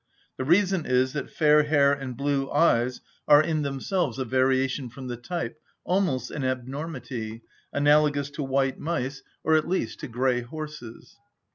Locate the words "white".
8.43-8.79